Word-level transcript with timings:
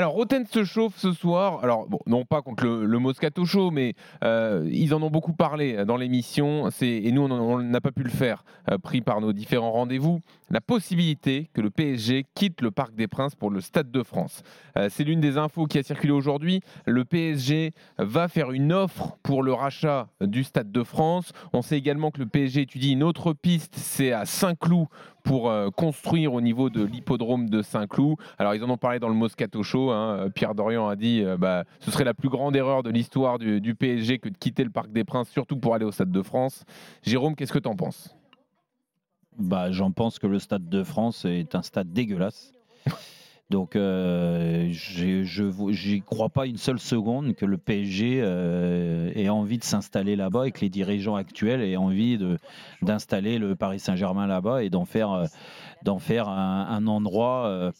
Alors, 0.00 0.14
Roten 0.14 0.46
se 0.46 0.64
chauffe 0.64 0.96
ce 0.96 1.12
soir. 1.12 1.62
Alors, 1.62 1.86
non 2.06 2.24
pas 2.24 2.40
contre 2.40 2.64
le, 2.64 2.98
Moscato 2.98 3.44
Show, 3.44 3.70
mais 3.70 3.92
euh, 4.24 4.66
ils 4.72 4.94
en 4.94 5.02
ont 5.02 5.10
beaucoup 5.10 5.34
parlé 5.34 5.84
dans 5.84 5.98
l'émission. 5.98 6.70
Et 6.80 7.12
nous, 7.12 7.20
on 7.20 7.58
n'a 7.58 7.82
pas 7.82 7.92
pu 7.92 8.02
le 8.02 8.08
faire, 8.08 8.42
euh, 8.70 8.78
pris 8.78 9.02
par 9.02 9.20
nos 9.20 9.34
différents 9.34 9.72
rendez-vous. 9.72 10.22
La 10.48 10.62
possibilité 10.62 11.50
que 11.52 11.60
le 11.60 11.68
PSG 11.68 12.24
quitte 12.34 12.62
le 12.62 12.70
Parc 12.70 12.94
des 12.94 13.08
Princes 13.08 13.34
pour 13.34 13.50
le 13.50 13.60
Stade 13.60 13.90
de 13.90 14.02
France. 14.02 14.42
Euh, 14.78 14.88
c'est 14.90 15.04
l'une 15.04 15.20
des 15.20 15.36
infos 15.36 15.66
qui 15.66 15.76
a 15.76 15.82
circulé 15.82 16.14
aujourd'hui. 16.14 16.62
Le 16.86 17.04
PSG 17.04 17.74
va 17.98 18.28
faire 18.28 18.52
une 18.52 18.72
offre 18.72 19.18
pour 19.22 19.42
le 19.42 19.52
rachat 19.52 20.08
du 20.22 20.44
Stade 20.44 20.72
de 20.72 20.82
France. 20.82 21.32
On 21.52 21.60
sait 21.60 21.76
également 21.76 22.10
que 22.10 22.20
le 22.20 22.26
PSG 22.26 22.62
étudie 22.62 22.92
une 22.92 23.02
autre 23.02 23.34
piste, 23.34 23.74
c'est 23.76 24.12
à 24.12 24.24
Saint-Cloud 24.24 24.86
pour 25.22 25.50
euh, 25.50 25.70
construire 25.70 26.34
au 26.34 26.40
niveau 26.40 26.70
de 26.70 26.82
l'hippodrome 26.82 27.48
de 27.48 27.62
Saint-Cloud. 27.62 28.16
Alors 28.38 28.54
ils 28.54 28.64
en 28.64 28.70
ont 28.70 28.76
parlé 28.76 28.98
dans 28.98 29.08
le 29.08 29.14
Moscato 29.14 29.62
Show. 29.62 29.90
Hein. 29.90 30.28
Pierre 30.34 30.54
Dorian 30.54 30.88
a 30.88 30.96
dit 30.96 31.22
euh, 31.22 31.36
bah, 31.36 31.64
ce 31.80 31.90
serait 31.90 32.04
la 32.04 32.14
plus 32.14 32.28
grande 32.28 32.56
erreur 32.56 32.82
de 32.82 32.90
l'histoire 32.90 33.38
du, 33.38 33.60
du, 33.60 33.74
PSG 33.74 34.18
que 34.18 34.28
de 34.28 34.36
quitter 34.36 34.64
le 34.64 34.70
Parc 34.70 34.90
des 34.90 35.04
Princes, 35.04 35.28
surtout 35.28 35.56
pour 35.56 35.74
aller 35.74 35.84
au 35.84 35.92
Stade 35.92 36.10
de 36.10 36.22
France. 36.22 36.64
Jérôme, 37.02 37.34
qu'est-ce 37.34 37.52
que 37.52 37.58
tu 37.58 37.68
en 37.68 37.76
penses? 37.76 38.14
Bah, 39.38 39.70
J'en 39.70 39.90
pense 39.90 40.18
que 40.18 40.26
le 40.26 40.38
Stade 40.38 40.68
de 40.68 40.82
France 40.82 41.24
est 41.24 41.54
un 41.54 41.62
stade 41.62 41.92
dégueulasse. 41.92 42.52
Donc, 43.50 43.74
euh, 43.74 44.68
je 44.70 45.88
n'y 45.92 46.02
crois 46.02 46.28
pas 46.28 46.46
une 46.46 46.56
seule 46.56 46.78
seconde 46.78 47.34
que 47.34 47.44
le 47.44 47.58
PSG 47.58 48.20
euh, 48.22 49.10
ait 49.16 49.28
envie 49.28 49.58
de 49.58 49.64
s'installer 49.64 50.14
là-bas 50.14 50.46
et 50.46 50.52
que 50.52 50.60
les 50.60 50.68
dirigeants 50.68 51.16
actuels 51.16 51.60
aient 51.60 51.76
envie 51.76 52.16
d'installer 52.80 53.38
le 53.38 53.56
Paris 53.56 53.80
Saint-Germain 53.80 54.28
là-bas 54.28 54.62
et 54.62 54.70
d'en 54.70 54.84
faire, 54.84 55.10
euh, 55.10 55.98
faire 55.98 56.28
un, 56.28 56.86
endroit. 56.86 57.46
Euh, 57.46 57.72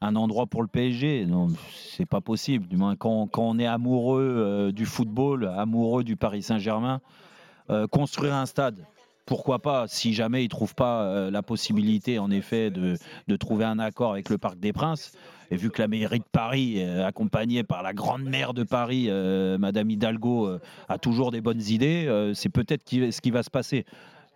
un 0.00 0.16
endroit 0.16 0.46
pour 0.46 0.60
le 0.60 0.68
PSG, 0.68 1.24
non, 1.24 1.48
c'est 1.72 2.04
pas 2.04 2.20
possible. 2.20 2.66
Du 2.66 2.76
moins, 2.76 2.94
quand 2.94 3.28
on 3.38 3.58
est 3.58 3.66
amoureux 3.66 4.70
du 4.74 4.84
football, 4.84 5.46
amoureux 5.56 6.04
du 6.04 6.16
Paris 6.16 6.42
Saint-Germain, 6.42 7.00
construire 7.90 8.34
un 8.34 8.44
stade, 8.44 8.84
pourquoi 9.26 9.60
pas, 9.60 9.86
si 9.88 10.12
jamais 10.12 10.42
ils 10.42 10.46
ne 10.46 10.50
trouvent 10.50 10.74
pas 10.74 11.02
euh, 11.02 11.30
la 11.30 11.42
possibilité, 11.42 12.18
en 12.18 12.30
effet, 12.30 12.70
de, 12.70 12.96
trouver 13.36 13.64
un 13.64 13.78
accord 13.78 14.12
avec 14.12 14.28
le 14.28 14.38
Parc 14.38 14.58
des 14.58 14.72
Princes, 14.72 15.12
et 15.50 15.56
vu 15.56 15.70
que 15.70 15.80
la 15.80 15.88
mairie 15.88 16.18
de 16.18 16.24
Paris, 16.30 16.74
euh, 16.78 17.06
accompagnée 17.06 17.62
par 17.64 17.82
la 17.82 17.92
grande 17.92 18.24
maire 18.24 18.54
de 18.54 18.64
Paris, 18.64 19.06
euh, 19.08 19.58
Madame 19.58 19.90
Hidalgo, 19.90 20.58
a 20.88 20.98
toujours 20.98 21.30
des 21.30 21.40
bonnes 21.40 21.62
idées, 21.62 22.32
c'est 22.34 22.48
peut-être 22.48 22.82
ce 22.88 23.20
qui 23.20 23.30
va 23.30 23.42
se 23.42 23.50
passer. 23.50 23.84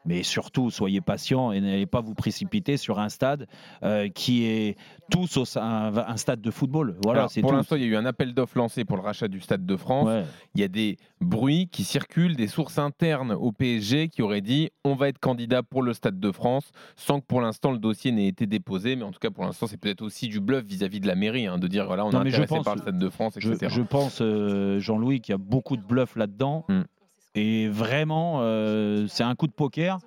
Mais 0.05 0.23
surtout, 0.23 0.71
soyez 0.71 1.01
patient 1.01 1.53
et 1.53 1.61
n'allez 1.61 1.87
pas 1.87 2.01
vous 2.01 2.15
précipiter 2.15 2.77
sur 2.77 2.99
un 2.99 3.09
stade 3.09 3.47
euh, 3.83 4.09
qui 4.09 4.45
est 4.47 4.77
tous 5.11 5.37
au, 5.37 5.45
un, 5.59 6.17
stade 6.17 6.41
de 6.41 6.51
football. 6.51 6.97
Voilà, 7.03 7.27
pour 7.41 7.53
l'instant, 7.53 7.77
il 7.77 7.83
y 7.83 7.85
a 7.85 7.89
eu 7.89 7.97
un 7.97 8.07
appel 8.07 8.35
d'offres 8.35 8.57
lancé 8.57 8.85
pour 8.85 8.97
le 8.97 9.03
rachat 9.03 9.29
du 9.29 9.41
Stade 9.41 9.67
de 9.67 9.77
France. 9.77 10.09
Il 10.55 10.61
y 10.61 10.65
a 10.65 10.69
des 10.69 10.97
bruits 11.21 11.69
qui 11.69 11.85
circulent, 11.85 12.37
des 12.37 12.47
sources 12.47 12.79
internes 12.79 13.33
au 13.33 13.53
PSG 13.53 14.09
qui 14.09 14.23
auraient 14.23 14.41
dit 14.41 14.71
on 14.85 14.95
va 14.95 15.09
être 15.09 15.19
candidat 15.19 15.63
pour 15.63 15.83
le 15.83 15.93
Stade 15.93 16.21
de 16.21 16.33
France, 16.33 16.71
sans 16.97 17.21
que 17.21 17.27
pour 17.27 17.41
l'instant 17.41 17.73
le 17.73 17.79
dossier 17.79 18.13
n'ait 18.13 18.29
été 18.29 18.47
déposé. 18.47 18.97
Mais 18.97 19.05
en 19.05 19.13
tout 19.13 19.21
cas, 19.21 19.31
pour 19.31 19.45
l'instant, 19.45 19.67
c'est 19.67 19.79
peut-être 19.79 20.03
aussi 20.03 20.29
du 20.29 20.41
bluff 20.41 20.65
vis-à-vis 20.65 21.01
de 21.01 21.07
la 21.07 21.15
mairie, 21.15 21.47
hein, 21.47 21.59
de 21.59 21.67
dire 21.67 21.87
voilà, 21.87 22.05
on 22.05 22.11
est 22.11 22.17
intéressé 22.17 22.61
par 22.65 22.77
le 22.77 22.83
Stade 22.83 22.99
de 22.99 23.09
France, 23.09 23.37
etc. 23.37 23.69
Je, 23.69 23.83
pense, 23.83 24.21
euh, 24.21 24.79
Jean-Louis, 24.79 25.21
qu'il 25.21 25.33
y 25.33 25.35
a 25.35 25.39
beaucoup 25.39 25.77
de 25.77 25.83
bluff 25.83 26.17
là-dedans. 26.17 26.65
Hmm. 26.69 26.83
Et 27.35 27.69
vraiment, 27.69 28.39
euh, 28.41 29.07
c'est 29.09 29.23
un 29.23 29.35
coup 29.35 29.47
de 29.47 29.53
poker. 29.53 29.99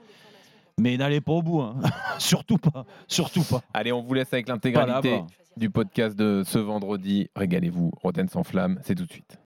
Mais 0.79 0.97
n'allez 0.97 1.21
pas 1.21 1.33
au 1.33 1.41
bout, 1.41 1.61
hein. 1.61 1.75
surtout 2.17 2.57
pas, 2.57 2.85
surtout 3.07 3.43
pas. 3.43 3.61
Allez, 3.73 3.91
on 3.91 4.01
vous 4.01 4.13
laisse 4.13 4.33
avec 4.33 4.47
l'intégralité 4.47 5.21
du 5.57 5.69
podcast 5.69 6.15
de 6.15 6.43
ce 6.45 6.57
vendredi. 6.57 7.29
Régalez-vous, 7.35 7.91
Roten 8.01 8.27
sans 8.29 8.43
flamme, 8.43 8.79
c'est 8.83 8.95
tout 8.95 9.05
de 9.05 9.11
suite. 9.11 9.37